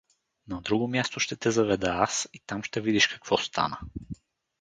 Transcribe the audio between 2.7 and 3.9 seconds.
видиш какво стана.